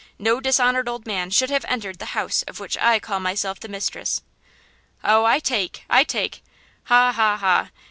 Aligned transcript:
No 0.17 0.39
dishonored 0.41 0.87
old 0.89 1.05
man 1.05 1.29
should 1.29 1.51
have 1.51 1.63
entered 1.67 1.99
the 1.99 2.05
house 2.17 2.41
of 2.47 2.59
which 2.59 2.75
I 2.75 2.97
call 2.97 3.19
myself 3.19 3.59
the 3.59 3.67
mistress!" 3.67 4.23
"Oh, 5.03 5.25
I 5.25 5.37
take! 5.37 5.83
I 5.91 6.03
take! 6.03 6.41
ha 6.85 7.11
ha 7.11 7.37
ha! 7.37 7.69